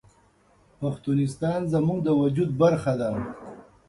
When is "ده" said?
3.01-3.09